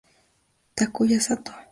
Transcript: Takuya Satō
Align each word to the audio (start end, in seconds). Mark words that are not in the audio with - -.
Takuya 0.75 1.19
Satō 1.21 1.53